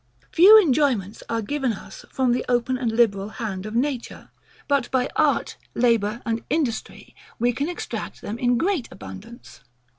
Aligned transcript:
Few 0.31 0.59
enjoyments 0.59 1.21
are 1.29 1.43
given 1.43 1.73
us 1.73 2.05
from 2.09 2.31
the 2.31 2.43
open 2.49 2.75
and 2.75 2.91
liberal 2.91 3.29
hand 3.29 3.67
of 3.67 3.75
nature; 3.75 4.31
but 4.67 4.89
by 4.89 5.09
art, 5.15 5.57
labour, 5.75 6.23
and 6.25 6.43
industry, 6.49 7.15
we 7.37 7.53
can 7.53 7.69
extract 7.69 8.19
them 8.21 8.39
in 8.39 8.57
great 8.57 8.87
abundance. 8.91 9.61